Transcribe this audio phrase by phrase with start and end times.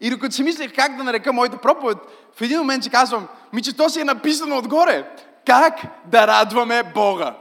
[0.00, 1.98] И докато си мислех как да нарека моята проповед,
[2.34, 5.10] в един момент си казвам, ми че то си е написано отгоре.
[5.46, 7.36] Как да радваме Бога?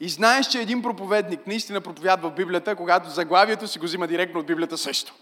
[0.00, 4.40] И знаеш, че един проповедник наистина проповядва в Библията, когато заглавието си го взима директно
[4.40, 5.14] от Библията също.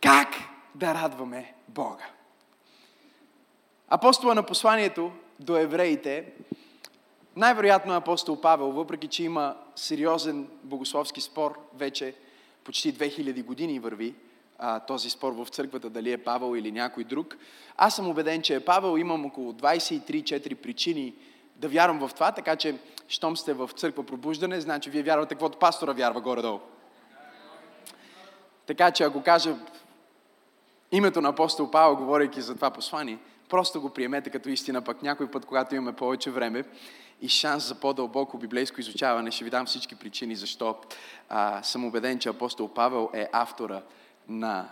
[0.00, 0.28] Как
[0.74, 2.04] да радваме Бога?
[3.88, 6.24] Апостола на посланието до евреите,
[7.36, 12.14] най-вероятно е апостол Павел, въпреки че има сериозен богословски спор, вече
[12.64, 14.14] почти 2000 години върви
[14.58, 17.36] а, този спор в църквата, дали е Павел или някой друг.
[17.76, 21.14] Аз съм убеден, че е Павел, имам около 23-4 причини
[21.56, 22.78] да вярвам в това, така че,
[23.08, 26.60] щом сте в църква пробуждане, значи вие вярвате каквото пастора вярва горе-долу.
[28.66, 29.56] Така че ако кажа
[30.92, 35.30] името на апостол Павел, говорейки за това послание, просто го приемете като истина, пък някой
[35.30, 36.64] път, когато имаме повече време
[37.20, 40.76] и шанс за по-дълбоко библейско изучаване, ще ви дам всички причини защо
[41.28, 43.82] а, съм убеден, че апостол Павел е автора
[44.28, 44.68] на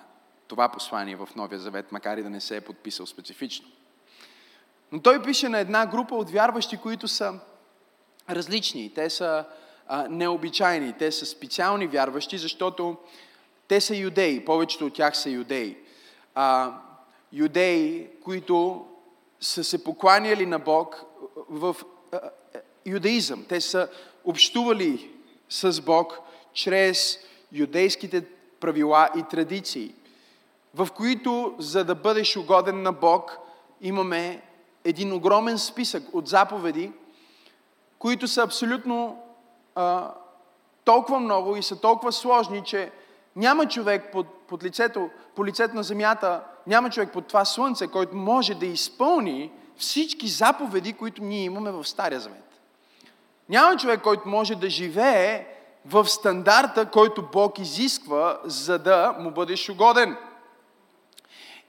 [0.48, 3.68] това послание в Новия Завет, макар и да не се е подписал специфично.
[4.92, 7.34] Но той пише на една група от вярващи, които са
[8.30, 8.92] различни.
[8.94, 9.44] Те са
[9.88, 12.96] а, необичайни, те са специални вярващи, защото
[13.68, 15.76] те са юдеи, повечето от тях са юдеи.
[16.34, 16.72] А,
[17.32, 18.86] юдеи, които
[19.40, 21.04] са се покланяли на Бог
[21.48, 21.76] в
[22.86, 23.44] юдеизъм.
[23.48, 23.88] Те са
[24.24, 25.10] общували
[25.48, 26.20] с Бог
[26.52, 27.18] чрез
[27.52, 28.24] юдейските
[28.60, 29.94] правила и традиции,
[30.74, 33.38] в които, за да бъдеш угоден на Бог,
[33.80, 34.42] имаме
[34.84, 36.92] един огромен списък от заповеди,
[37.98, 39.22] които са абсолютно
[39.74, 40.14] а,
[40.84, 42.90] толкова много и са толкова сложни, че
[43.36, 48.16] няма човек под, под лицето, по лицето на земята, няма човек под това слънце, който
[48.16, 52.60] може да изпълни всички заповеди, които ние имаме в Стария Завет.
[53.48, 55.46] Няма човек, който може да живее
[55.86, 60.16] в стандарта, който Бог изисква, за да му бъдеш угоден.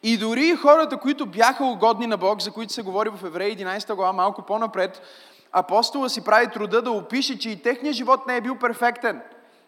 [0.03, 3.95] И дори хората, които бяха угодни на Бог, за които се говори в Евреи 11
[3.95, 5.01] глава малко по-напред,
[5.51, 9.21] апостола си прави труда да опише, че и техният живот не е бил перфектен.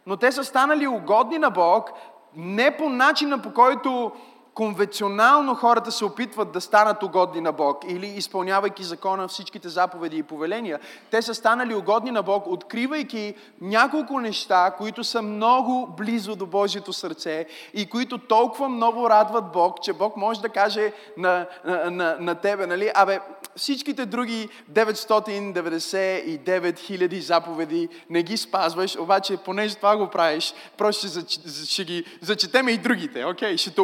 [0.06, 1.90] Но те са станали угодни на Бог
[2.36, 4.12] не по начина по който
[4.56, 10.24] конвенционално хората се опитват да станат угодни на Бог или изпълнявайки закона всичките заповеди и
[10.24, 10.80] повеления,
[11.12, 16.94] те са станали угодни на Бог, откривайки няколко неща, които са много близо до Божието
[16.94, 22.18] сърце и които толкова много радват Бог, че Бог може да каже на, на, на,
[22.20, 23.20] на тебе, нали, абе,
[23.56, 31.20] всичките други 999 хиляди заповеди не ги спазваш, обаче понеже това го правиш, просто ще,
[31.66, 33.58] ще ги зачетеме и другите, окей, okay?
[33.58, 33.82] ще те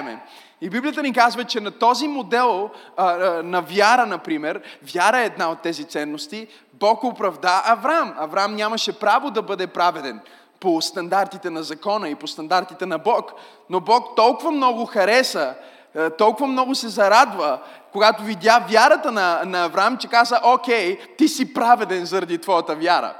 [0.00, 0.22] оправдаеме.
[0.60, 4.62] И Библията ни казва, че на този модел а, а, на вяра, например,
[4.94, 8.14] вяра е една от тези ценности, Бог оправда Авраам.
[8.18, 10.20] Авраам нямаше право да бъде праведен
[10.60, 13.32] по стандартите на закона и по стандартите на Бог,
[13.70, 15.54] но Бог толкова много хареса
[16.18, 17.58] толкова много се зарадва,
[17.92, 23.14] когато видя вярата на, на Авраам, че каза, окей, ти си праведен заради твоята вяра.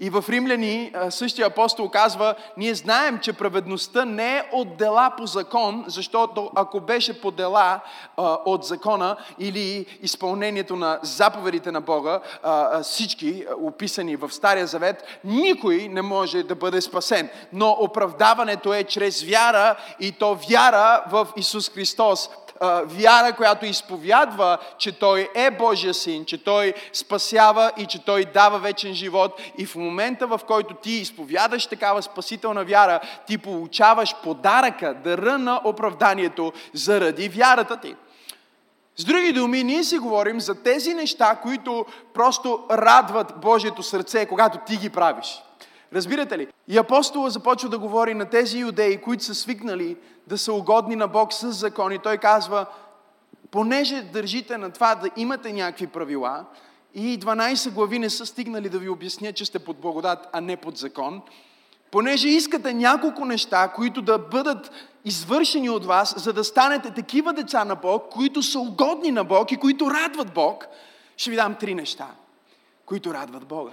[0.00, 5.26] И в Римляни същия апостол казва, ние знаем, че праведността не е от дела по
[5.26, 7.80] закон, защото ако беше по дела
[8.44, 12.20] от закона или изпълнението на заповедите на Бога,
[12.82, 17.28] всички описани в Стария Завет, никой не може да бъде спасен.
[17.52, 22.30] Но оправдаването е чрез вяра и то вяра в Исус Христос
[22.84, 28.58] вяра, която изповядва, че Той е Божия син, че Той спасява и че Той дава
[28.58, 29.40] вечен живот.
[29.58, 35.60] И в момента, в който ти изповядаш такава спасителна вяра, ти получаваш подаръка, дъра на
[35.64, 37.94] оправданието заради вярата ти.
[38.96, 44.58] С други думи, ние си говорим за тези неща, които просто радват Божието сърце, когато
[44.58, 45.42] ти ги правиш.
[45.94, 46.48] Разбирате ли?
[46.68, 49.96] И апостола започва да говори на тези юдеи, които са свикнали
[50.28, 51.98] да са угодни на Бог с закони.
[51.98, 52.66] Той казва,
[53.50, 56.44] понеже държите на това да имате някакви правила,
[56.94, 60.56] и 12 глави не са стигнали да ви обяснят, че сте под благодат, а не
[60.56, 61.22] под закон,
[61.90, 64.70] понеже искате няколко неща, които да бъдат
[65.04, 69.52] извършени от вас, за да станете такива деца на Бог, които са угодни на Бог
[69.52, 70.66] и които радват Бог,
[71.16, 72.06] ще ви дам три неща,
[72.86, 73.72] които радват Бога.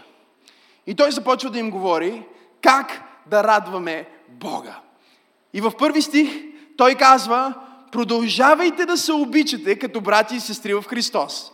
[0.87, 2.25] И той започва да им говори
[2.61, 4.79] как да радваме Бога.
[5.55, 6.29] И в първи стих
[6.77, 7.53] той казва,
[7.91, 11.51] продължавайте да се обичате като брати и сестри в Христос.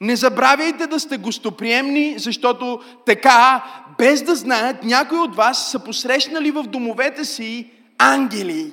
[0.00, 3.64] Не забравяйте да сте гостоприемни, защото така,
[3.98, 8.72] без да знаят, някои от вас са посрещнали в домовете си ангели.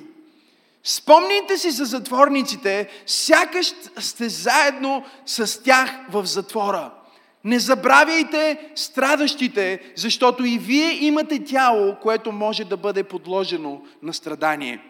[0.84, 6.90] Спомните си за затворниците, сякаш сте заедно с тях в затвора.
[7.44, 14.80] Не забравяйте страдащите, защото и вие имате тяло, което може да бъде подложено на страдание.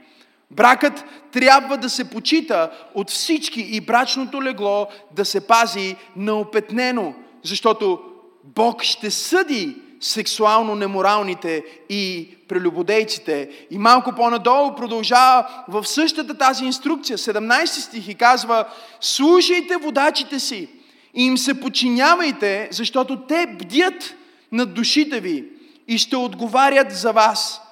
[0.50, 8.00] Бракът трябва да се почита от всички и брачното легло да се пази неопетнено, защото
[8.44, 13.48] Бог ще съди сексуално неморалните и прелюбодейците.
[13.70, 18.64] И малко по-надолу продължава в същата тази инструкция, 17 стих и казва,
[19.00, 20.68] слушайте водачите си
[21.14, 24.14] и им се подчинявайте, защото те бдят
[24.52, 25.44] над душите ви
[25.88, 27.62] и ще отговарят за вас.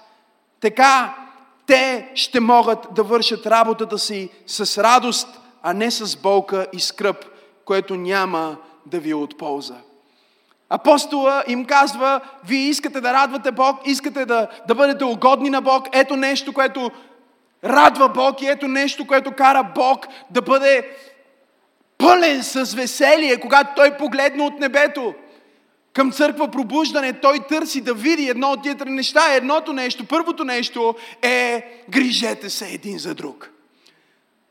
[0.61, 1.15] Така
[1.67, 5.29] те ще могат да вършат работата си с радост,
[5.63, 7.25] а не с болка и скръп,
[7.65, 8.57] което няма
[8.87, 9.77] да ви е от полза.
[10.69, 15.89] Апостола им казва, вие искате да радвате Бог, искате да, да бъдете угодни на Бог.
[15.93, 16.91] Ето нещо, което
[17.65, 20.97] радва Бог и ето нещо, което кара Бог да бъде
[22.01, 25.15] пълен с веселие, когато Той погледне от небето
[25.93, 29.35] към църква пробуждане, той търси да види едно от тия три неща.
[29.35, 33.51] Едното нещо, първото нещо е грижете се един за друг.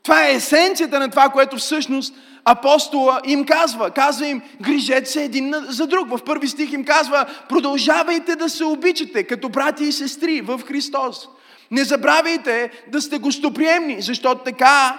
[0.02, 2.14] Това е есенцията на това, което всъщност
[2.44, 3.90] апостола им казва.
[3.90, 6.08] Казва им, грижете се един за друг.
[6.08, 11.28] В първи стих им казва, продължавайте да се обичате като брати и сестри в Христос.
[11.70, 14.98] Не забравяйте да сте гостоприемни, защото така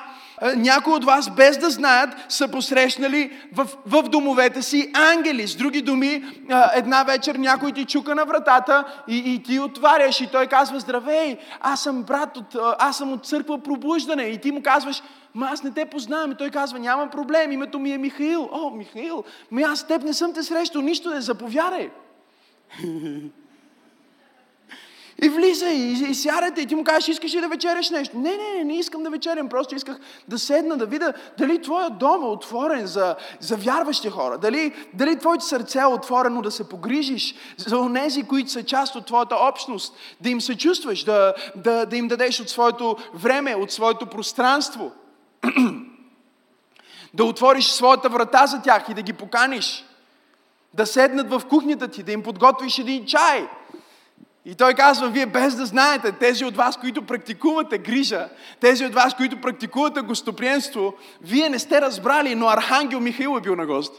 [0.56, 5.48] някои от вас, без да знаят, са посрещнали в, в домовете си ангели.
[5.48, 6.24] С други думи,
[6.76, 11.38] една вечер някой ти чука на вратата и, и ти отваряш и той казва, здравей,
[11.60, 14.24] аз съм брат, от, аз съм от църква пробуждане.
[14.24, 15.04] И ти му казваш,
[15.36, 16.32] ма аз не те познавам.
[16.32, 18.50] И той казва, няма проблем, името ми е Михаил.
[18.52, 21.90] О, Михаил, ма аз теб не съм те срещал, нищо не заповядай.
[25.24, 28.18] И влиза и, и сядате и ти му кажеш, искаш ли да вечеряш нещо?
[28.18, 31.90] Не, не, не, не искам да вечерям, просто исках да седна, да видя дали твоя
[31.90, 36.70] дом е отворен за, за вярващи хора, дали, дали твоето сърце е отворено да се
[36.70, 41.86] погрижиш за онези, които са част от твоята общност, да им се чувстваш, да, да,
[41.86, 44.92] да им дадеш от своето време, от своето пространство,
[47.14, 49.86] да отвориш своята врата за тях и да ги поканиш,
[50.74, 53.48] да седнат в кухнята ти, да им подготвиш един чай–
[54.46, 58.30] и той казва, вие без да знаете, тези от вас, които практикувате грижа,
[58.60, 63.56] тези от вас, които практикувате гостоприемство, вие не сте разбрали, но Архангел Михаил е бил
[63.56, 63.94] на гост.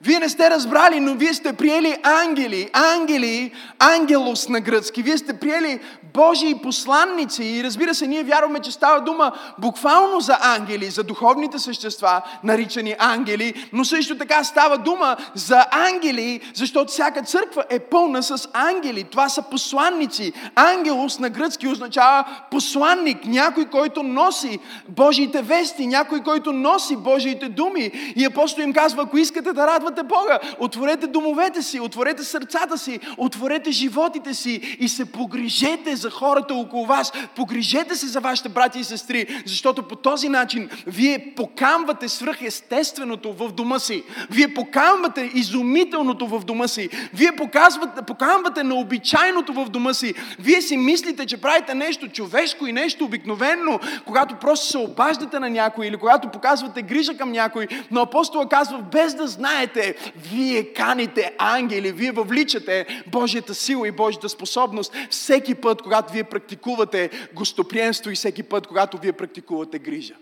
[0.00, 5.02] Вие не сте разбрали, но вие сте приели ангели, ангели, ангелос на гръцки.
[5.02, 5.80] Вие сте приели
[6.14, 11.58] Божии посланници и разбира се, ние вярваме, че става дума буквално за ангели, за духовните
[11.58, 18.22] същества, наричани ангели, но също така става дума за ангели, защото всяка църква е пълна
[18.22, 19.04] с ангели.
[19.04, 20.32] Това са посланници.
[20.54, 24.58] Ангелос на гръцки означава посланник, някой, който носи
[24.88, 28.12] Божиите вести, някой, който носи Божиите думи.
[28.16, 30.38] И апостол им казва, ако искате да радвате радвате Бога.
[30.58, 36.86] Отворете домовете си, отворете сърцата си, отворете животите си и се погрижете за хората около
[36.86, 37.12] вас.
[37.36, 43.52] Погрижете се за вашите брати и сестри, защото по този начин вие покамвате свръхестественото в
[43.52, 44.02] дома си.
[44.30, 46.88] Вие покамвате изумителното в дома си.
[47.14, 50.14] Вие показвате, покамвате на обичайното в дома си.
[50.38, 55.50] Вие си мислите, че правите нещо човешко и нещо обикновено, когато просто се обаждате на
[55.50, 57.68] някой или когато показвате грижа към някой.
[57.90, 63.90] Но апостола казва, без да знаете, каните, вие каните ангели, вие въвличате Божията сила и
[63.90, 70.14] Божията способност всеки път, когато вие практикувате гостоприемство и всеки път, когато вие практикувате грижа.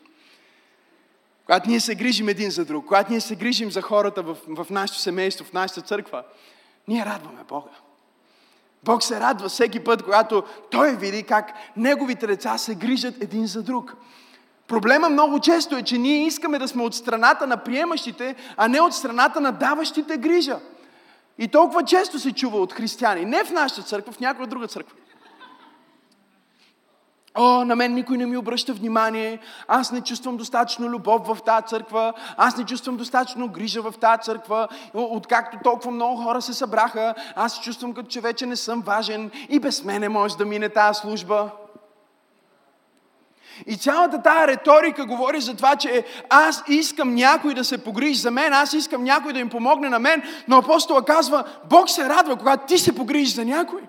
[1.46, 4.66] Когато ние се грижим един за друг, когато ние се грижим за хората в, в
[4.70, 6.22] нашето семейство, в нашата църква,
[6.88, 7.70] ние радваме Бога.
[8.84, 13.62] Бог се радва всеки път, когато Той види как Неговите деца се грижат един за
[13.62, 13.96] друг.
[14.68, 18.80] Проблема много често е, че ние искаме да сме от страната на приемащите, а не
[18.80, 20.58] от страната на даващите грижа.
[21.38, 23.24] И толкова често се чува от християни.
[23.24, 24.96] Не в нашата църква, в някоя друга църква.
[27.38, 31.66] О, на мен никой не ми обръща внимание, аз не чувствам достатъчно любов в тази
[31.66, 37.14] църква, аз не чувствам достатъчно грижа в тази църква, откакто толкова много хора се събраха,
[37.34, 41.00] аз чувствам като че вече не съм важен и без мене може да мине тази
[41.00, 41.50] служба.
[43.66, 48.30] И цялата тая риторика говори за това, че аз искам някой да се погрижи за
[48.30, 52.36] мен, аз искам някой да им помогне на мен, но апостола казва, Бог се радва,
[52.36, 53.80] когато ти се погрижиш за някой.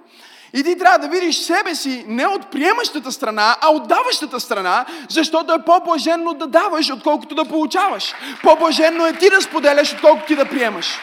[0.53, 4.85] И ти трябва да видиш себе си не от приемащата страна, а от даващата страна,
[5.09, 8.13] защото е по-блаженно да даваш, отколкото да получаваш.
[8.43, 10.99] По-блаженно е ти да споделяш, отколкото ти да приемаш.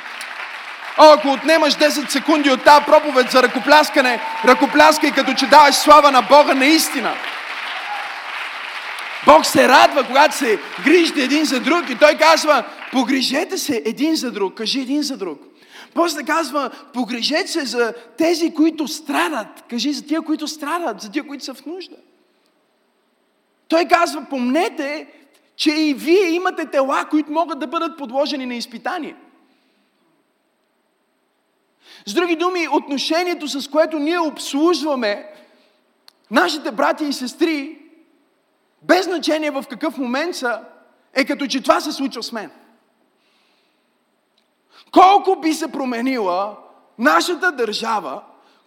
[0.98, 6.10] О, ако отнемаш 10 секунди от тази проповед за ръкопляскане, ръкопляскай като че даваш слава
[6.10, 7.14] на Бога наистина.
[9.26, 14.16] Бог се радва, когато се грижите един за друг и Той казва, погрижете се един
[14.16, 14.54] за друг.
[14.54, 15.40] Кажи един за друг.
[15.94, 19.64] После казва, погрижете се за тези, които страдат.
[19.70, 21.96] Кажи за тия, които страдат, за тия, които са в нужда.
[23.68, 25.06] Той казва, помнете,
[25.56, 29.16] че и вие имате тела, които могат да бъдат подложени на изпитание.
[32.06, 35.26] С други думи, отношението, с което ние обслужваме
[36.30, 37.78] нашите брати и сестри,
[38.84, 40.60] без значение в какъв момент са,
[41.14, 42.50] е като че това се случва с мен.
[44.92, 46.56] Колко би се променила
[46.98, 48.22] нашата държава,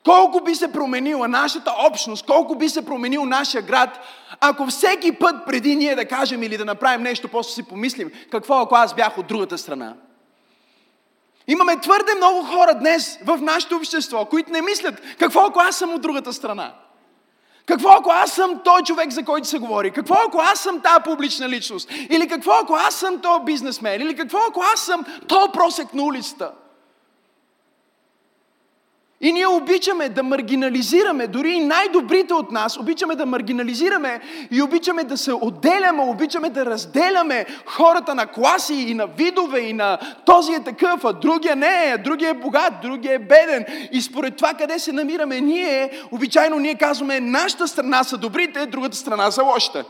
[0.06, 4.00] колко би се променила нашата общност, колко би се променил нашия град,
[4.40, 8.60] ако всеки път преди ние да кажем или да направим нещо, после си помислим, какво
[8.60, 9.96] ако аз бях от другата страна?
[11.48, 15.94] Имаме твърде много хора днес в нашето общество, които не мислят, какво ако аз съм
[15.94, 16.74] от другата страна?
[17.68, 19.92] Какво ако аз съм той човек, за който се говори?
[19.92, 21.92] Какво ако аз съм тази публична личност?
[22.10, 24.02] Или какво ако аз съм този бизнесмен?
[24.02, 26.52] Или какво ако аз съм този просек на улицата?
[29.22, 34.22] И ние обичаме да маргинализираме, дори и най-добрите от нас, обичаме да маргинализираме
[34.52, 39.74] и обичаме да се отделяме, обичаме да разделяме хората на класи и на видове и
[39.74, 43.66] на този е такъв, а другия не е, другия е богат, другия е беден.
[43.92, 48.98] И според това къде се намираме ние, обичайно ние казваме, нашата страна са добрите, другата
[48.98, 49.84] страна са лошите.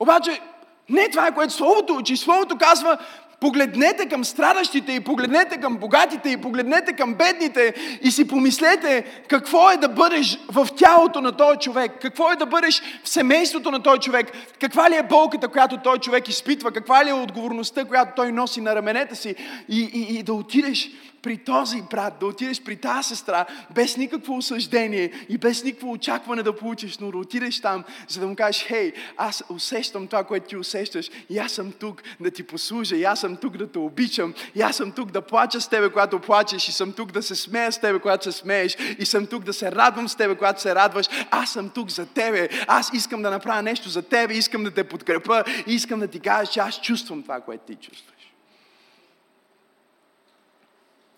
[0.00, 0.40] Обаче,
[0.88, 2.16] не това е което Словото учи.
[2.16, 2.98] Словото казва,
[3.40, 9.70] Погледнете към страдащите и погледнете към богатите и погледнете към бедните и си помислете какво
[9.70, 13.82] е да бъдеш в тялото на този човек, какво е да бъдеш в семейството на
[13.82, 18.12] този човек, каква ли е болката, която този човек изпитва, каква ли е отговорността, която
[18.16, 19.34] той носи на раменете си
[19.68, 20.90] и, и, и да отидеш
[21.22, 26.42] при този брат, да отидеш при тази сестра, без никакво осъждение и без никакво очакване
[26.42, 30.48] да получиш, но да отидеш там, за да му кажеш, хей, аз усещам това, което
[30.48, 33.78] ти усещаш и аз съм тук да ти послужа, и аз съм тук да те
[33.78, 37.22] обичам, и аз съм тук да плача с тебе, когато плачеш, и съм тук да
[37.22, 40.34] се смея с тебе, когато се смееш, и съм тук да се радвам с тебе,
[40.34, 41.06] когато се радваш.
[41.30, 42.48] Аз съм тук за тебе.
[42.66, 46.20] Аз искам да направя нещо за тебе, искам да те подкрепа, и искам да ти
[46.20, 48.17] кажа, че аз чувствам това, което ти чувстваш.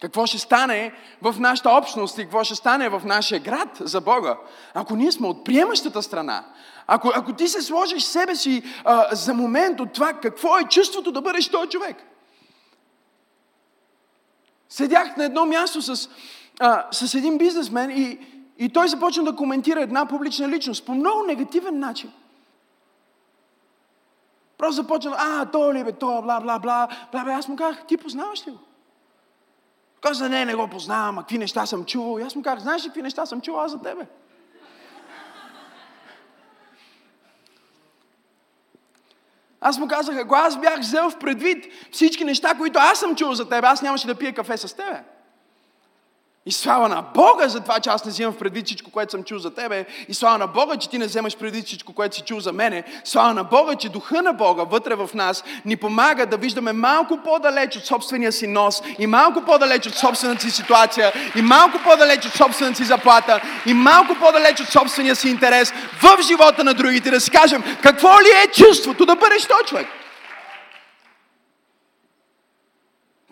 [0.01, 0.93] Какво ще стане
[1.23, 4.37] в нашата общност и какво ще стане в нашия град за Бога?
[4.75, 6.45] Ако ние сме от приемащата страна,
[6.87, 11.13] ако, ако ти се сложиш себе си а, за момент от това, какво е чувството
[11.13, 11.97] да бъдеш този човек?
[14.69, 16.09] Седях на едно място с,
[16.61, 18.19] а, с един бизнесмен и,
[18.59, 22.13] и той започна да коментира една публична личност по много негативен начин.
[24.59, 27.35] Просто започна, а, то ли бе, то, бла, бла, бла, бла, бла.
[27.35, 28.59] Аз му казах, ти познаваш ли го?
[30.01, 32.19] Каза, не, не го познавам, а какви неща съм чувал.
[32.19, 34.07] И аз му казах, знаеш ли какви неща съм чувал аз за тебе?
[39.61, 43.35] Аз му казах, ако аз бях взел в предвид всички неща, които аз съм чул
[43.35, 45.05] за тебе, аз нямаше да пия кафе с тебе.
[46.51, 49.39] И слава на Бога за това, че аз не взимам предвид всичко, което съм чул
[49.39, 49.85] за тебе.
[50.09, 52.85] И слава на Бога, че ти не вземаш предвид всичко, което си чул за мене.
[53.05, 57.19] Слава на Бога, че духа на Бога вътре в нас ни помага да виждаме малко
[57.25, 62.27] по-далеч от собствения си нос и малко по-далеч от собствената си ситуация и малко по-далеч
[62.27, 67.11] от собствената си заплата и малко по-далеч от собствения си интерес в живота на другите.
[67.11, 70.00] Да си кажем, какво ли е чувството да бъдеш той човек?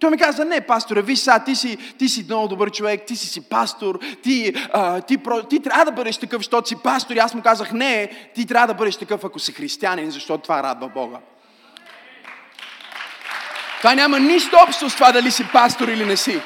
[0.01, 3.17] Той ми каза, не, пасторе, виж сега, ти си, ти си много добър човек, ти
[3.17, 7.15] си си пастор, ти, а, ти, ти, ти трябва да бъдеш такъв, защото си пастор.
[7.15, 10.63] И аз му казах, не, ти трябва да бъдеш такъв, ако си християнин, защото това
[10.63, 11.19] радва Бога.
[13.79, 16.41] Това няма нищо общо с това дали си пастор или не си.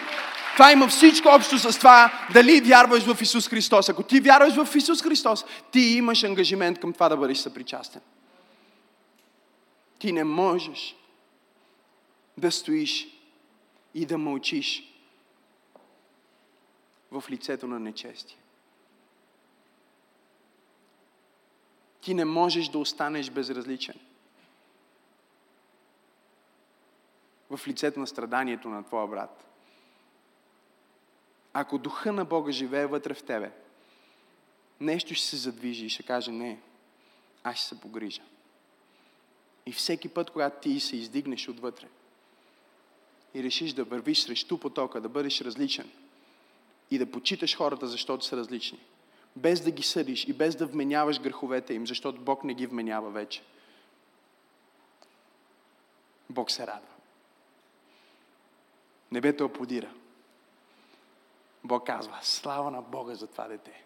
[0.52, 3.88] Това има всичко общо с това дали вярваш в Исус Христос.
[3.88, 8.00] Ако ти вярваш в Исус Христос, ти имаш ангажимент към това да бъдеш съпричастен.
[9.98, 10.96] Ти не можеш
[12.38, 13.06] да стоиш
[13.94, 14.94] и да мълчиш
[17.10, 18.36] в лицето на нечестие.
[22.00, 24.00] Ти не можеш да останеш безразличен
[27.50, 29.46] в лицето на страданието на твоя брат.
[31.52, 33.52] Ако духа на Бога живее вътре в тебе,
[34.80, 36.60] нещо ще се задвижи и ще каже, не,
[37.44, 38.22] аз ще се погрижа.
[39.66, 41.88] И всеки път, когато ти се издигнеш отвътре,
[43.34, 45.90] и решиш да вървиш срещу потока, да бъдеш различен
[46.90, 48.78] и да почиташ хората, защото са различни,
[49.36, 53.10] без да ги съдиш и без да вменяваш греховете им, защото Бог не ги вменява
[53.10, 53.42] вече.
[56.30, 56.88] Бог се радва.
[59.12, 59.90] Небето аплодира.
[61.64, 63.82] Бог казва, слава на Бога за това дете.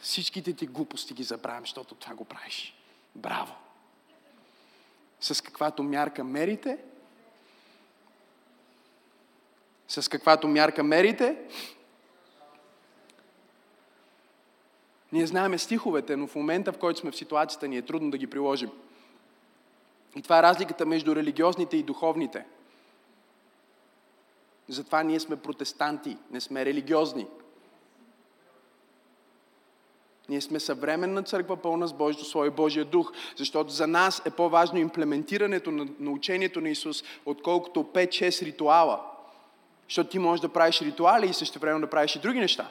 [0.00, 2.74] всичките ти глупости ги забравям, защото това го правиш.
[3.14, 3.54] Браво!
[5.20, 6.78] С каквато мярка мерите,
[9.88, 11.36] с каквато мярка мерите,
[15.12, 18.18] Ние знаеме стиховете, но в момента, в който сме в ситуацията, ни е трудно да
[18.18, 18.70] ги приложим.
[20.16, 22.44] И това е разликата между религиозните и духовните.
[24.68, 27.26] Затова ние сме протестанти, не сме религиозни.
[30.28, 34.30] Ние сме съвременна църква, пълна с Божието Слово и Божия дух, защото за нас е
[34.30, 39.15] по-важно имплементирането на, на учението на Исус, отколкото 5-6 ритуала.
[39.88, 42.70] Защото ти можеш да правиш ритуали и също време да правиш и други неща.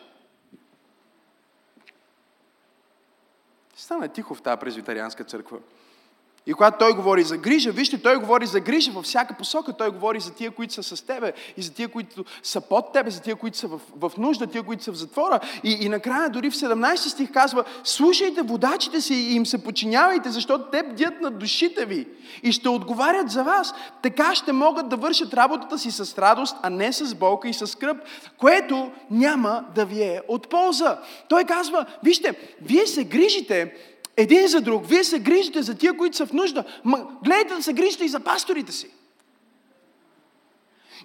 [3.76, 5.60] Стана тихо в тази презвитарианска църква.
[6.48, 9.74] И когато той говори за грижа, вижте, той говори за грижа във всяка посока.
[9.74, 13.10] Той говори за тия, които са с тебе и за тия, които са под тебе,
[13.10, 15.40] за тия, които са в, в нужда, тия, които са в затвора.
[15.64, 20.30] И, и накрая дори в 17 стих казва, слушайте водачите си и им се подчинявайте,
[20.30, 22.08] защото те бдят над душите ви
[22.44, 23.74] и ще отговарят за вас.
[24.02, 27.68] Така ще могат да вършат работата си с радост, а не с болка и с
[27.68, 27.98] скръп,
[28.38, 31.00] което няма да ви е от полза.
[31.30, 33.74] Той казва, вижте, вие се грижите
[34.18, 34.88] един за друг.
[34.88, 36.64] Вие се грижите за тия, които са в нужда.
[36.84, 38.88] Ма, гледайте да се грижите и за пасторите си.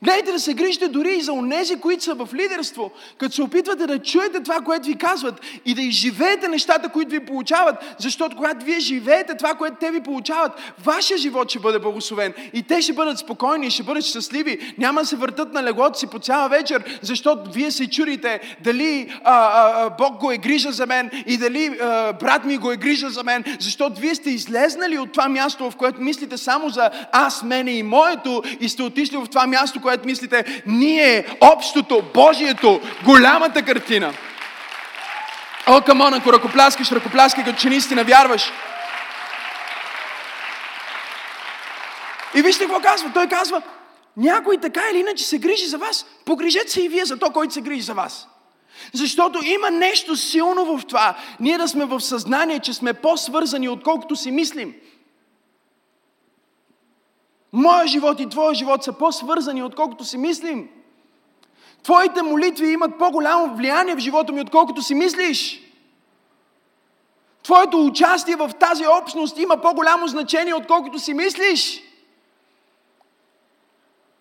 [0.03, 3.87] Гледайте да се грижите дори и за онези, които са в лидерство, като се опитвате
[3.87, 8.65] да чуете това, което ви казват и да изживеете нещата, които ви получават, защото когато
[8.65, 10.53] вие живеете това, което те ви получават,
[10.85, 14.75] вашия живот ще бъде благословен и те ще бъдат спокойни и ще бъдат щастливи.
[14.79, 19.13] Няма да се въртат на леглото си по цяла вечер, защото вие се чурите дали
[19.25, 22.77] а, а, Бог го е грижа за мен и дали а, брат ми го е
[22.77, 26.91] грижа за мен, защото вие сте излезнали от това място, в което мислите само за
[27.13, 32.81] аз, мене и моето и сте отишли в това място, което мислите, ние, общото, Божието,
[33.05, 34.15] голямата картина.
[35.67, 38.53] О, камон, ако ръкопляскаш, ръкопляскай, като че наистина вярваш.
[42.35, 43.11] И вижте какво казва.
[43.15, 43.63] Той казва,
[44.17, 46.07] някой така или иначе се грижи за вас.
[46.25, 48.29] Погрижете се и вие за то, който се грижи за вас.
[48.93, 51.15] Защото има нещо силно в това.
[51.41, 54.75] Ние да сме в съзнание, че сме по-свързани, отколкото си мислим.
[57.53, 60.69] Моя живот и твоя живот са по-свързани, отколкото си мислим.
[61.83, 65.61] Твоите молитви имат по-голямо влияние в живота ми, отколкото си мислиш.
[67.43, 71.83] Твоето участие в тази общност има по-голямо значение, отколкото си мислиш.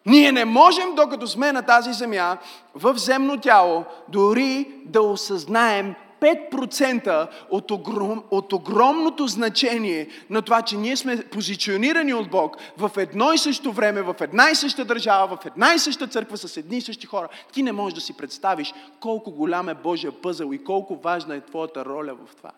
[0.05, 2.37] Ние не можем, докато сме на тази земя,
[2.75, 10.77] в земно тяло, дори да осъзнаем 5% от, огром, от огромното значение на това, че
[10.77, 15.37] ние сме позиционирани от Бог в едно и също време, в една и съща държава,
[15.37, 17.27] в една и съща църква с едни и същи хора.
[17.53, 21.41] Ти не можеш да си представиш колко голям е Божия пъзъл и колко важна е
[21.41, 22.51] твоята роля в това.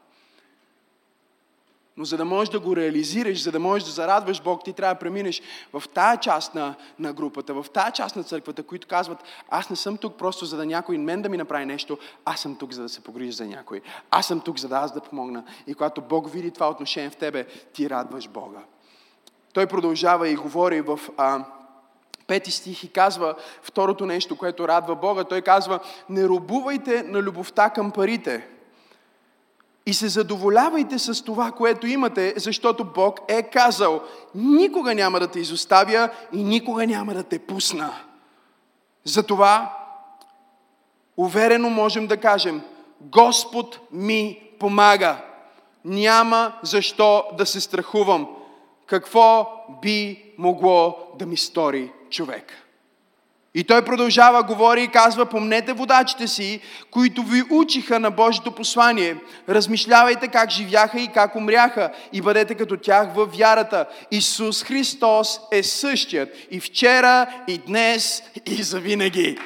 [2.02, 4.96] Но за да можеш да го реализираш, за да можеш да зарадваш Бог, ти трябва
[4.96, 5.42] да преминеш
[5.74, 9.18] в тая част на, на групата, в тая част на църквата, които казват,
[9.50, 12.56] аз не съм тук просто за да някой мен да ми направи нещо, аз съм
[12.56, 13.82] тук за да се погрижа за някой.
[14.12, 15.44] Аз съм тук за да аз да помогна.
[15.68, 18.60] И когато Бог види това отношение в тебе, ти радваш Бога.
[19.54, 21.46] Той продължава и говори в а,
[22.28, 25.24] пети стих и казва второто нещо, което радва Бога.
[25.24, 28.48] Той казва, не робувайте на любовта към парите–
[29.86, 34.02] и се задоволявайте с това, което имате, защото Бог е казал,
[34.36, 37.94] никога няма да те изоставя и никога няма да те пусна.
[39.04, 39.78] Затова
[41.18, 42.62] уверено можем да кажем,
[43.02, 45.18] Господ ми помага.
[45.86, 48.28] Няма защо да се страхувам.
[48.86, 49.48] Какво
[49.82, 52.61] би могло да ми стори човек?
[53.56, 56.62] И той продължава, говори и казва, помнете водачите си,
[56.92, 59.18] които ви учиха на Божието послание.
[59.50, 63.86] Размишлявайте как живяха и как умряха и бъдете като тях във вярата.
[64.12, 69.38] Исус Христос е същият и вчера, и днес, и завинаги.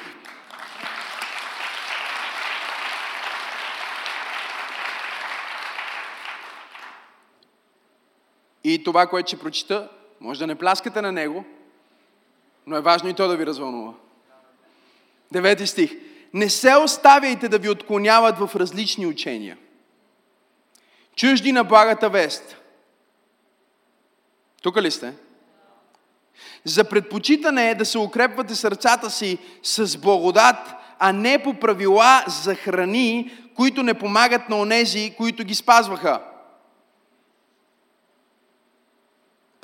[8.64, 9.88] И това, което ще прочита,
[10.20, 11.44] може да не пляскате на него,
[12.66, 13.92] но е важно и то да ви развълнува.
[15.32, 15.92] Девети стих.
[16.34, 19.58] Не се оставяйте да ви отклоняват в различни учения.
[21.16, 22.56] Чужди на благата вест.
[24.62, 25.12] Тук ли сте?
[26.64, 32.54] За предпочитане е да се укрепвате сърцата си с благодат, а не по правила за
[32.54, 36.22] храни, които не помагат на онези, които ги спазваха.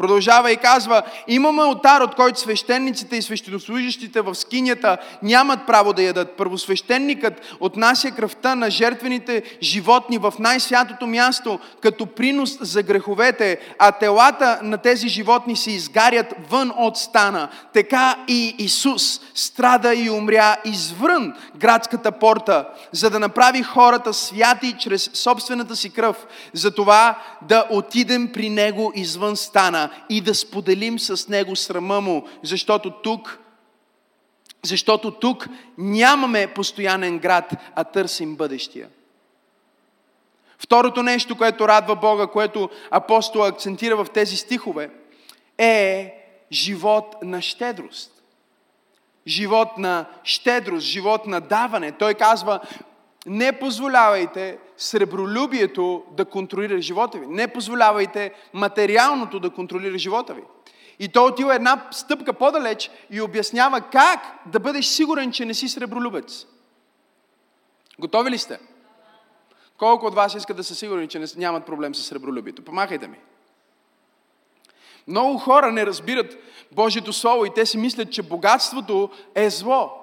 [0.02, 6.02] Продължава и казва, имаме отар, от който свещениците и свещенослужащите в скинята нямат право да
[6.02, 6.36] ядат.
[6.36, 14.60] Първосвещеникът отнася кръвта на жертвените животни в най-святото място, като принос за греховете, а телата
[14.62, 17.48] на тези животни се изгарят вън от стана.
[17.72, 25.10] Така и Исус страда и умря извън градската порта, за да направи хората святи чрез
[25.14, 31.28] собствената си кръв, за това да отидем при Него извън стана и да споделим с
[31.28, 33.38] Него срама Му, защото тук
[34.64, 38.88] защото тук нямаме постоянен град, а търсим бъдещия.
[40.59, 44.90] Второто нещо, което радва Бога, което апостол акцентира в тези стихове,
[45.59, 46.14] е
[46.52, 48.22] живот на щедрост.
[49.26, 51.92] Живот на щедрост, живот на даване.
[51.92, 52.61] Той казва,
[53.26, 57.26] не позволявайте сребролюбието да контролира живота ви.
[57.26, 60.42] Не позволявайте материалното да контролира живота ви.
[60.98, 65.68] И той отива една стъпка по-далеч и обяснява как да бъдеш сигурен, че не си
[65.68, 66.46] сребролюбец.
[67.98, 68.58] Готови ли сте?
[69.78, 72.64] Колко от вас искат да са сигурни, че нямат проблем с сребролюбието?
[72.64, 73.18] Помахайте ми.
[75.08, 76.37] Много хора не разбират
[76.72, 80.01] Божието Слово и те си мислят, че богатството е зло.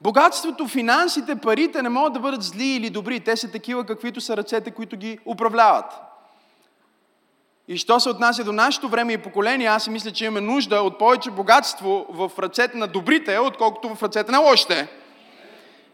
[0.00, 3.20] Богатството, финансите, парите не могат да бъдат зли или добри.
[3.20, 5.92] Те са такива, каквито са ръцете, които ги управляват.
[7.68, 10.80] И що се отнася до нашето време и поколение, аз си мисля, че имаме нужда
[10.82, 14.88] от повече богатство в ръцете на добрите, отколкото в ръцете на лошите.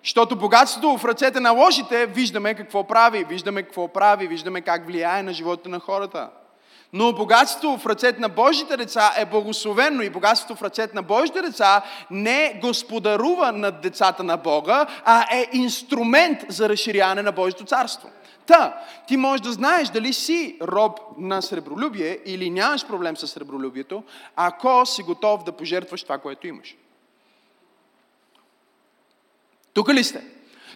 [0.05, 5.23] Защото богатството в ръцете на лошите виждаме какво прави, виждаме какво прави, виждаме как влияе
[5.23, 6.29] на живота на хората.
[6.93, 11.43] Но богатството в ръцете на Божите деца е благословено и богатството в ръцете на Божите
[11.43, 18.09] деца не господарува над децата на Бога, а е инструмент за разширяване на Божието царство.
[18.47, 24.03] Та, ти можеш да знаеш дали си роб на сребролюбие или нямаш проблем с сребролюбието,
[24.37, 26.77] ако си готов да пожертваш това, което имаш.
[29.75, 30.25] Тук ли сте?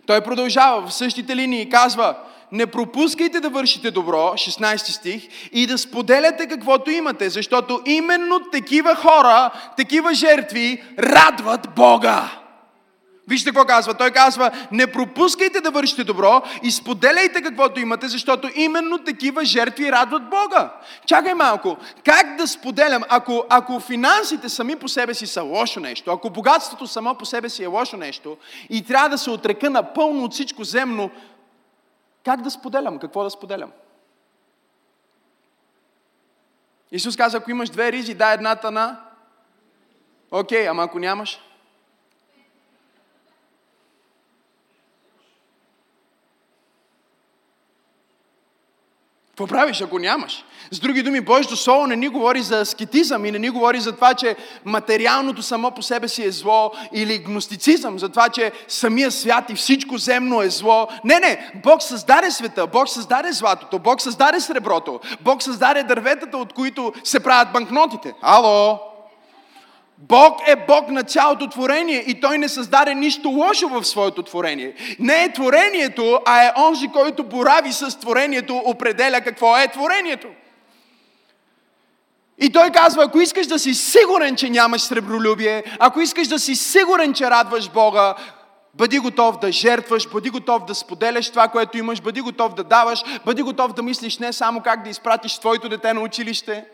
[0.07, 2.17] Той продължава в същите линии и казва,
[2.53, 8.95] не пропускайте да вършите добро, 16 стих, и да споделяте каквото имате, защото именно такива
[8.95, 12.31] хора, такива жертви радват Бога.
[13.29, 13.95] Вижте какво казва.
[13.95, 19.93] Той казва, не пропускайте да вършите добро и споделяйте каквото имате, защото именно такива жертви
[19.93, 20.73] радват Бога.
[21.07, 21.77] Чакай малко.
[22.05, 26.87] Как да споделям, ако, ако финансите сами по себе си са лошо нещо, ако богатството
[26.87, 28.37] само по себе си е лошо нещо
[28.71, 31.11] и трябва да се отрека напълно от всичко земно,
[32.27, 32.99] как да споделям?
[32.99, 33.73] Какво да споделям?
[36.91, 39.01] Исус каза, ако имаш две ризи, дай едната на...
[40.31, 41.41] Окей, okay, ама ако нямаш?
[49.37, 50.45] Какво правиш, ако нямаш?
[50.71, 53.93] С други думи, Божието Слово не ни говори за аскетизъм и не ни говори за
[53.93, 59.11] това, че материалното само по себе си е зло или гностицизъм, за това, че самия
[59.11, 60.89] свят и всичко земно е зло.
[61.05, 66.53] Не, не, Бог създаде света, Бог създаде златото, Бог създаде среброто, Бог създаде дърветата, от
[66.53, 68.15] които се правят банкнотите.
[68.23, 68.79] Ало!
[69.99, 74.75] Бог е Бог на цялото творение и Той не създаде нищо лошо в своето творение.
[74.99, 80.29] Не е творението, а е онзи, който борави с творението, определя какво е творението.
[82.39, 86.55] И той казва, ако искаш да си сигурен, че нямаш сребролюбие, ако искаш да си
[86.55, 88.15] сигурен, че радваш Бога,
[88.77, 93.05] Бъди готов да жертваш, бъди готов да споделяш това, което имаш, бъди готов да даваш,
[93.25, 96.65] бъди готов да мислиш не само как да изпратиш твоето дете на училище,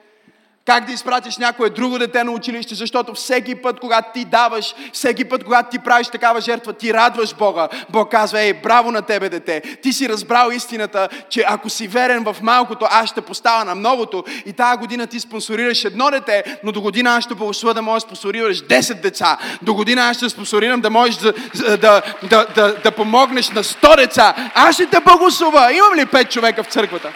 [0.66, 5.24] как да изпратиш някое друго дете на училище, защото всеки път, когато ти даваш, всеки
[5.24, 7.68] път, когато ти правиш такава жертва, ти радваш Бога.
[7.90, 9.60] Бог казва, ей, браво на тебе, дете.
[9.82, 14.24] Ти си разбрал истината, че ако си верен в малкото, аз ще поставя на многото.
[14.46, 18.02] И тази година ти спонсорираш едно дете, но до година аз ще благословя да можеш
[18.02, 19.38] да спонсорираш 10 деца.
[19.62, 21.32] До година аз ще спонсорирам да можеш да,
[21.76, 24.34] да, да, да, да, помогнеш на 100 деца.
[24.54, 25.72] Аз ще те благословя.
[25.72, 27.12] Имам ли 5 човека в църквата?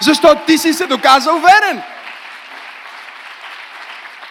[0.00, 1.82] Защото ти си се доказал верен.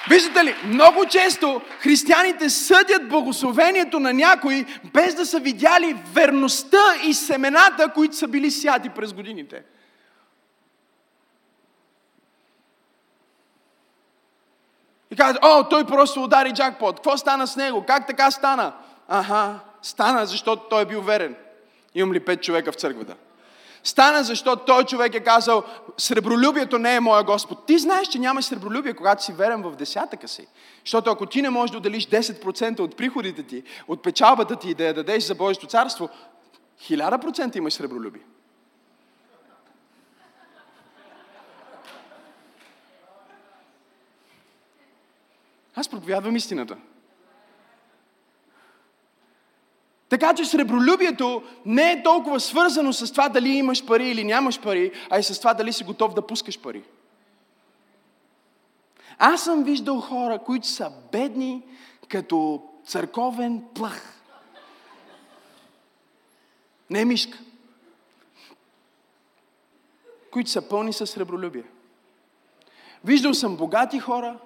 [0.10, 7.14] Виждате ли, много често християните съдят благословението на някой, без да са видяли верността и
[7.14, 9.64] семената, които са били сяти през годините.
[15.12, 16.96] И казват, о, той просто удари джакпот.
[16.96, 17.86] Какво стана с него?
[17.88, 18.74] Как така стана?
[19.08, 21.36] Аха, стана, защото той е бил верен.
[21.96, 23.16] Имам ли пет човека в църквата?
[23.84, 25.64] Стана, защото той човек е казал,
[25.98, 27.66] сребролюбието не е моя Господ.
[27.66, 30.48] Ти знаеш, че нямаш сребролюбие, когато си верен в десятъка си.
[30.86, 34.74] Защото ако ти не можеш да отделиш 10% от приходите ти, от печалбата ти и
[34.74, 36.10] да я дадеш за Божието царство,
[36.82, 38.22] 1000% имаш сребролюбие.
[45.76, 46.78] Аз проповядвам истината.
[50.10, 54.92] Така че сребролюбието не е толкова свързано с това дали имаш пари или нямаш пари,
[55.10, 56.84] а и с това дали си готов да пускаш пари.
[59.18, 61.64] Аз съм виждал хора, които са бедни
[62.08, 64.16] като църковен плъх.
[66.90, 67.40] Не мишка.
[70.32, 71.64] Които са пълни с сребролюбие.
[73.04, 74.38] Виждал съм богати хора,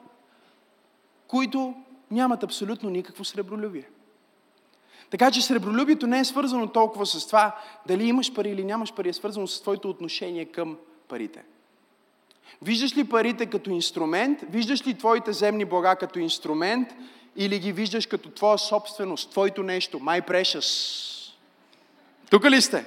[1.28, 1.76] които
[2.12, 3.89] нямат абсолютно никакво сребролюбие.
[5.13, 7.56] Така че сребролюбието не е свързано толкова с това
[7.88, 11.43] дали имаш пари или нямаш пари, е свързано с твоето отношение към парите.
[12.62, 14.39] Виждаш ли парите като инструмент?
[14.49, 16.88] Виждаш ли твоите земни блага като инструмент?
[17.36, 19.99] Или ги виждаш като твоя собственост, твоето нещо?
[19.99, 21.34] My precious.
[22.30, 22.86] Тук ли сте?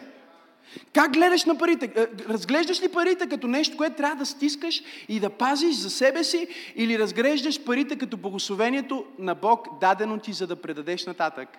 [0.93, 1.93] Как гледаш на парите?
[1.97, 6.25] Е, разглеждаш ли парите като нещо, което трябва да стискаш и да пазиш за себе
[6.25, 6.49] си?
[6.77, 11.59] Или разглеждаш парите като благословението на Бог, дадено ти, за да предадеш нататък?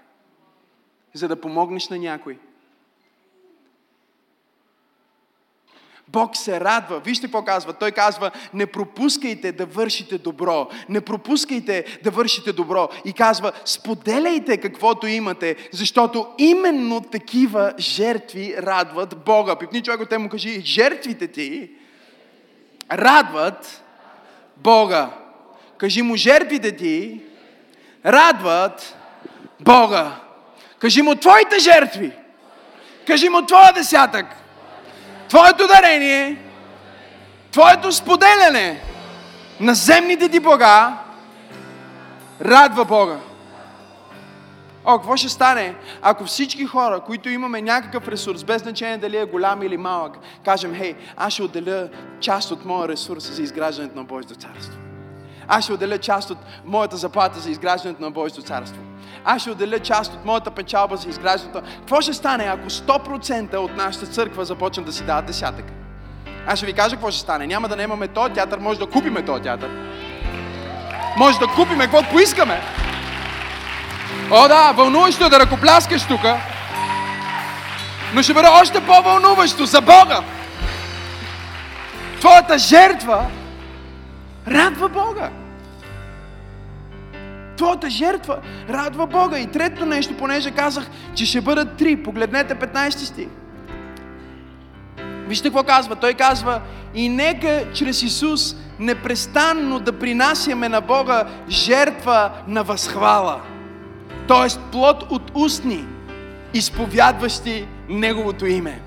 [1.18, 2.38] За да помогнеш на някой?
[6.08, 7.00] Бог се радва.
[7.00, 7.74] Вижте какво казва.
[7.74, 10.68] Той казва, не пропускайте да вършите добро.
[10.90, 12.90] Не пропускайте да вършите добро.
[13.06, 19.56] И казва, споделяйте каквото имате, защото именно такива жертви радват Бога.
[19.56, 21.72] Пипни човек от те му кажи, жертвите ти
[22.92, 23.84] радват
[24.58, 25.10] Бога.
[25.78, 27.22] Кажи му, жертвите ти
[28.06, 28.96] радват
[29.60, 30.27] Бога.
[30.80, 32.12] Кажи му, твоите жертви.
[33.08, 34.26] Кажи му, твоя десятък
[35.30, 36.38] Твоето дарение,
[37.52, 38.82] Твоето споделяне
[39.60, 40.98] на земните ти блага
[42.42, 43.18] радва Бога.
[44.86, 49.26] О, какво ще стане, ако всички хора, които имаме някакъв ресурс, без значение дали е
[49.26, 54.04] голям или малък, кажем, хей, аз ще отделя част от моя ресурс за изграждането на
[54.04, 54.87] Божието царство.
[55.48, 58.82] Аз ще отделя част от моята заплата за изграждането на Божието царство
[59.30, 61.62] аз ще отделя част от моята печалба за изграждането.
[61.80, 65.66] Какво ще стане, ако 100% от нашата църква започнат да си дават десятък?
[66.48, 67.48] Аз ще ви кажа какво ще стане.
[67.48, 69.70] Няма да немаме този театър, може да купиме този театър.
[71.18, 72.62] Може да купиме каквото поискаме.
[74.32, 76.22] О да, вълнуващо е да ръкопляскаш тук.
[78.14, 80.20] Но ще бъде още по-вълнуващо за Бога.
[82.20, 83.26] Твоята жертва
[84.48, 85.30] радва Бога.
[87.58, 88.38] Твоята жертва
[88.70, 89.40] радва Бога.
[89.40, 92.04] И трето нещо, понеже казах, че ще бъдат три.
[92.04, 93.28] Погледнете 15 стих.
[95.28, 95.96] Вижте какво казва.
[95.96, 96.62] Той казва,
[96.96, 103.42] и нека чрез Исус непрестанно да принасяме на Бога жертва на възхвала.
[104.28, 105.86] Тоест плод от устни,
[106.54, 108.87] изповядващи Неговото име.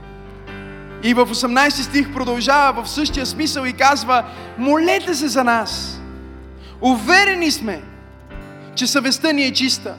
[1.02, 4.24] И в 18 стих продължава в същия смисъл и казва,
[4.58, 6.00] молете се за нас.
[6.80, 7.82] Уверени сме,
[8.74, 9.94] че съвестта ни е чиста.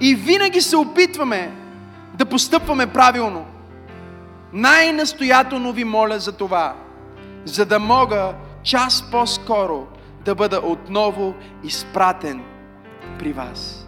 [0.00, 1.50] И винаги се опитваме
[2.14, 3.46] да постъпваме правилно.
[4.52, 6.74] Най-настоятелно ви моля за това,
[7.44, 9.86] за да мога час по-скоро
[10.24, 12.42] да бъда отново изпратен
[13.18, 13.86] при вас.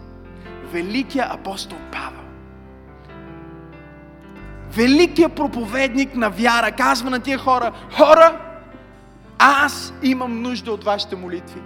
[0.73, 2.22] Великия апостол Павел,
[4.73, 8.39] великият проповедник на вяра, казва на тия хора, хора,
[9.39, 11.61] аз имам нужда от вашите молитви.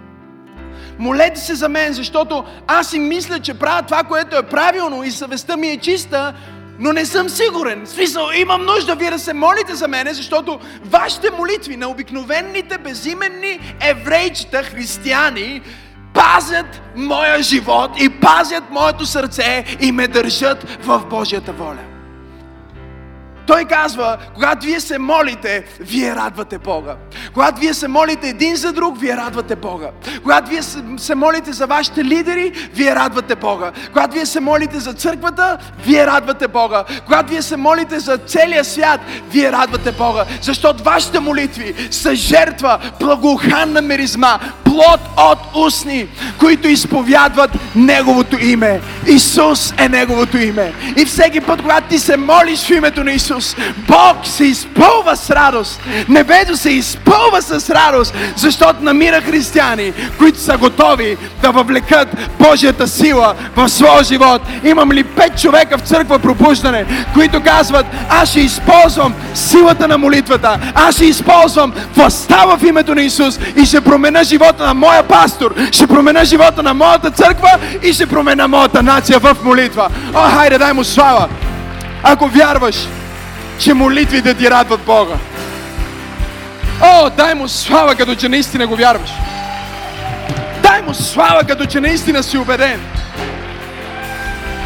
[0.99, 5.11] Молете се за мен, защото аз си мисля, че правя това, което е правилно и
[5.11, 6.33] съвестта ми е чиста,
[6.79, 7.85] но не съм сигурен.
[7.85, 12.77] В смисъл, имам нужда вие да се молите за мене, защото вашите молитви на обикновените
[12.77, 15.61] безименни еврейчета, християни,
[16.13, 21.96] пазят моя живот и пазят моето сърце и ме държат в Божията воля.
[23.47, 26.95] Той казва, когато вие се молите, вие радвате Бога.
[27.33, 29.87] Когато вие се молите един за друг, вие радвате Бога.
[30.23, 30.61] Когато вие
[30.97, 33.71] се молите за вашите лидери, вие радвате Бога.
[33.93, 36.83] Когато вие се молите за църквата, вие радвате Бога.
[37.05, 40.25] Когато вие се молите за целия свят, вие радвате Бога.
[40.41, 46.07] Защото вашите молитви са жертва, благоуханна миризма, плод от устни,
[46.39, 48.81] които изповядват Неговото име.
[49.07, 50.73] Исус е Неговото име.
[50.97, 53.36] И всеки път, когато ти се молиш в името на Исус,
[53.87, 55.81] Бог се изпълва с радост.
[56.09, 62.07] Небето се изпълва с радост, защото намира християни, които са готови да въвлекат
[62.39, 64.41] Божията сила в своя живот.
[64.63, 70.59] Имам ли пет човека в църква пробуждане, които казват, аз ще използвам силата на молитвата,
[70.75, 75.53] аз ще използвам властта в името на Исус и ще променя живота на моя пастор,
[75.71, 77.51] ще променя живота на моята църква
[77.83, 79.89] и ще променя моята нация в молитва.
[80.13, 81.27] О, хайде, дай му слава!
[82.03, 82.75] Ако вярваш,
[83.59, 85.15] че молитвите ти радват Бога.
[86.81, 89.09] О, дай му слава, като че наистина го вярваш.
[90.61, 92.79] Дай му слава, като че наистина си убеден.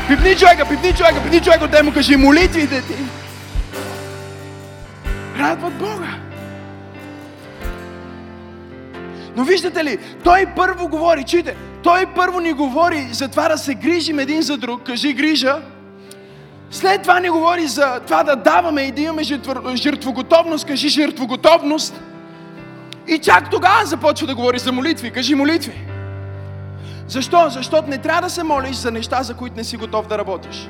[0.07, 2.93] Пипни човека, пипни човека, пипни човека, да му кажи молитвите ти.
[5.39, 6.09] Радват Бога.
[9.35, 13.73] Но виждате ли, той първо говори, чуйте, той първо ни говори за това да се
[13.73, 15.55] грижим един за друг, кажи грижа.
[16.71, 19.23] След това ни говори за това да даваме и да имаме
[19.75, 22.01] жертвоготовност, кажи жертвоготовност.
[23.07, 25.87] И чак тогава започва да говори за молитви, кажи молитви.
[27.07, 27.49] Защо?
[27.49, 30.69] Защото не трябва да се молиш за неща, за които не си готов да работиш.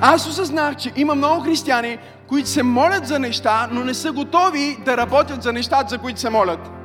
[0.00, 4.76] Аз осъзнах, че има много християни, които се молят за неща, но не са готови
[4.84, 6.77] да работят за нещата, за които се молят.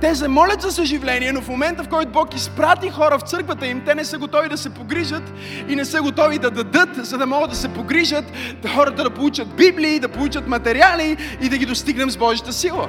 [0.00, 3.66] Те се молят за съживление, но в момента, в който Бог изпрати хора в църквата
[3.66, 5.22] им, те не са готови да се погрижат
[5.68, 8.24] и не са готови да дадат, за да могат да се погрижат,
[8.62, 12.88] да хората да получат Библии, да получат материали и да ги достигнем с Божията сила.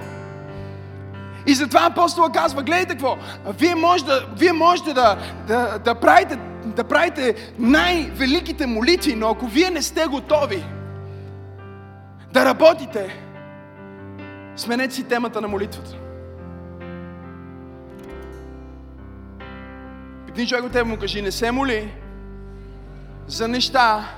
[1.48, 3.17] И затова апостола казва, гледайте какво,
[3.60, 5.17] вие можете, вие можете да,
[5.48, 10.65] да, да, правите, да правите най-великите молитви, но ако вие не сте готови
[12.34, 13.20] да работите,
[14.56, 16.07] сменете си темата на молитвата.
[20.38, 21.93] Пипни човек от тебе му кажи, не се моли
[23.28, 24.10] за неща,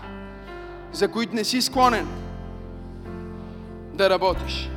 [0.92, 2.08] за които не си склонен
[3.94, 4.70] да работиш.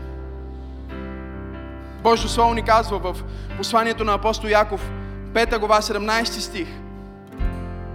[2.02, 3.16] Божието Слово ни казва в
[3.57, 4.90] посланието на апостол Яков,
[5.33, 6.68] 5 глава, 17 стих.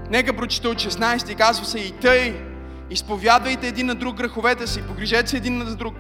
[0.10, 2.42] Нека прочита от 16 казва се и тъй,
[2.90, 5.96] изповядвайте един на друг греховете си, погрижете се един на друг.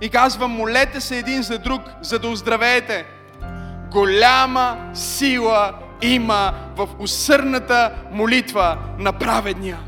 [0.00, 3.06] И казва, молете се един за друг, за да оздравеете.
[3.90, 9.78] Голяма сила има в усърната молитва на праведния.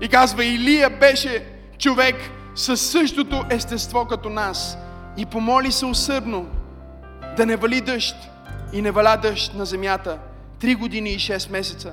[0.00, 1.46] И казва, Илия беше
[1.78, 2.16] човек
[2.54, 4.78] със същото естество като нас
[5.16, 6.46] и помоли се усърдно
[7.36, 8.16] да не вали дъжд
[8.72, 10.18] и не валя дъжд на земята
[10.60, 11.92] три години и 6 месеца.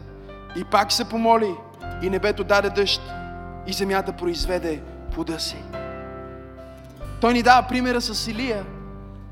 [0.58, 1.54] И пак се помоли
[2.02, 3.02] и небето даде дъжд
[3.68, 4.82] и земята произведе
[5.14, 5.58] плода си.
[7.22, 8.66] Той ни дава примера с Илия,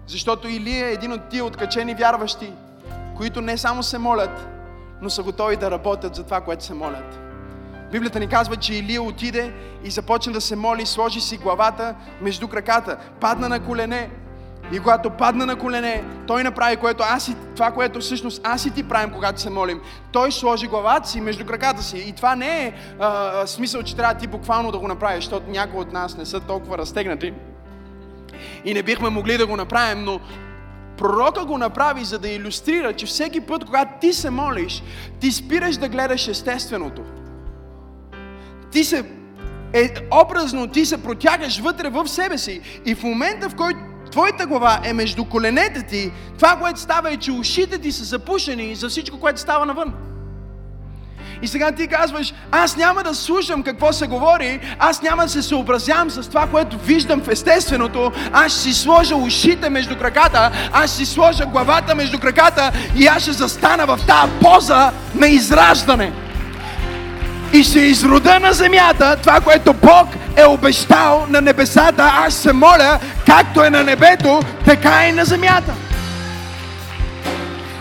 [0.07, 2.51] защото Илия е един от тия откачени вярващи,
[3.17, 4.47] които не само се молят,
[5.01, 7.19] но са готови да работят за това, което се молят.
[7.91, 9.53] Библията ни казва, че Илия отиде
[9.83, 14.09] и започна да се моли, сложи си главата между краката, падна на колене
[14.71, 18.71] и когато падна на колене, той направи което аз и, това, което всъщност аз и
[18.71, 19.81] ти правим, когато се молим.
[20.11, 21.97] Той сложи главата си между краката си.
[21.97, 25.79] И това не е а, смисъл, че трябва ти буквално да го направиш, защото някои
[25.79, 27.33] от нас не са толкова разтегнати.
[28.65, 30.19] И не бихме могли да го направим, но
[30.97, 34.83] пророка го направи, за да иллюстрира, че всеки път, когато ти се молиш,
[35.19, 37.01] ти спираш да гледаш естественото.
[38.71, 39.05] Ти се
[39.73, 39.93] е,
[40.25, 43.79] образно ти се протягаш вътре в себе си и в момента, в който
[44.11, 48.75] твоята глава е между коленете ти, това, което става е, че ушите ти са запушени
[48.75, 49.93] за всичко, което става навън.
[51.41, 55.41] И сега ти казваш, аз няма да слушам какво се говори, аз няма да се
[55.41, 60.93] съобразявам с това, което виждам в естественото, аз ще си сложа ушите между краката, аз
[60.93, 66.13] ще си сложа главата между краката и аз ще застана в тази поза на израждане.
[67.53, 72.11] И ще изрода на земята това, което Бог е обещал на небесата.
[72.13, 75.73] Аз се моля, както е на небето, така и на земята.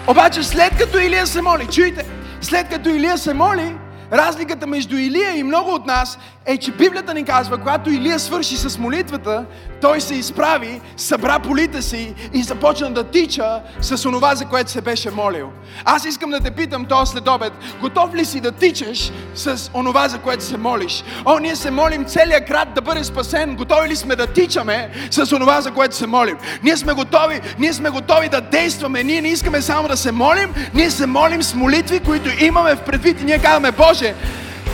[0.07, 2.05] Обаче след като Илия се моли, чуйте,
[2.47, 3.77] след като Илия се моли,
[4.13, 8.57] разликата между Илия и много от нас е, че Библията ни казва, когато Илия свърши
[8.57, 9.45] с молитвата,
[9.81, 14.81] той се изправи, събра полите си и започна да тича с онова, за което се
[14.81, 15.51] беше молил.
[15.85, 20.19] Аз искам да те питам този следобед, готов ли си да тичаш с онова, за
[20.19, 21.05] което се молиш?
[21.25, 23.57] О, ние се молим целият град да бъде спасен.
[23.57, 26.37] Готови ли сме да тичаме с онова, за което се молим?
[26.63, 29.05] Ние сме готови, ние сме готови да действаме.
[29.05, 32.81] Ние не искаме само да се молим, ние се молим с молитви, които имаме в
[32.81, 34.15] предвид и ние казваме, Боже,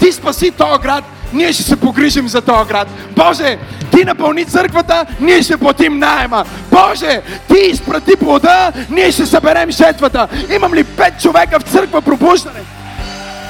[0.01, 2.89] ти спаси този град, ние ще се погрижим за този град.
[3.17, 3.59] Боже,
[3.91, 6.45] ти напълни църквата, ние ще платим найема.
[6.71, 10.29] Боже, ти изпрати плода, ние ще съберем жетвата.
[10.55, 12.61] Имам ли пет човека в църква пробуждане,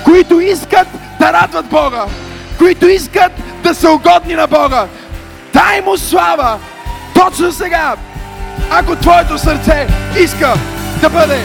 [0.05, 0.89] които искат
[1.21, 2.05] да радват Бога,
[2.59, 3.33] които искат
[3.63, 4.87] да са угодни на Бога.
[5.53, 6.59] Дай му слава
[7.15, 7.95] точно сега,
[8.71, 9.87] ако твоето сърце
[10.21, 10.55] иска
[11.01, 11.39] да бъде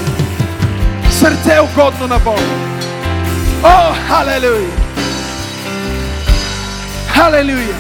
[1.11, 2.41] сърце угодно на Бога.
[3.63, 4.86] О, халелуя!
[7.17, 7.75] Халелуя!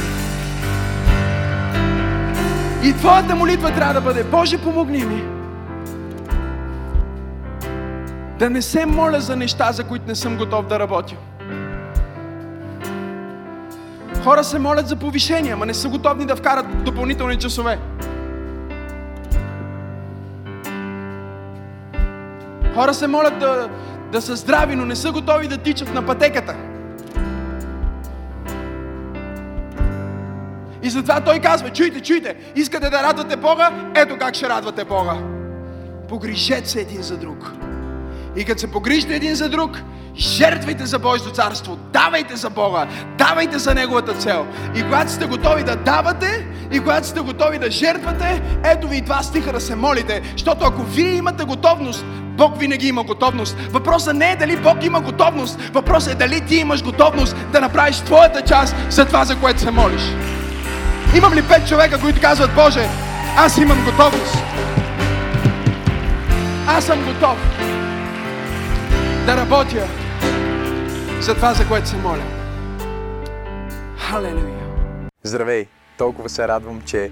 [2.83, 5.23] И твоята молитва трябва да бъде, Боже, помогни ми.
[8.39, 11.15] Да не се моля за неща, за които не съм готов да работя.
[14.23, 17.79] Хора се молят за повишение, ама не са готовни да вкарат допълнителни часове.
[22.75, 23.69] Хора се молят да,
[24.11, 26.55] да са здрави, но не са готови да тичат на пътеката.
[30.87, 35.13] И затова той казва, чуйте, чуйте, искате да радвате Бога, ето как ще радвате Бога.
[36.09, 37.51] Погрижете се един за друг.
[38.35, 39.81] И като се погрижите един за друг,
[40.15, 44.47] жертвайте за Божието царство, давайте за Бога, давайте за Неговата цел.
[44.75, 49.01] И когато сте готови да давате, и когато сте готови да жертвате, ето ви и
[49.01, 50.21] два стиха да се молите.
[50.31, 52.05] Защото ако вие имате готовност,
[52.37, 53.57] Бог винаги има готовност.
[53.71, 57.97] Въпросът не е дали Бог има готовност, въпросът е дали ти имаш готовност да направиш
[57.97, 60.01] твоята част за това, за което се молиш.
[61.15, 62.89] Имам ли пет човека, които казват, Боже,
[63.37, 64.35] аз имам готовност.
[66.67, 67.37] Аз съм готов
[69.25, 69.87] да работя
[71.19, 72.23] за това, за което се моля.
[73.97, 74.67] Халелуя!
[75.23, 75.65] Здравей!
[75.97, 77.11] Толкова се радвам, че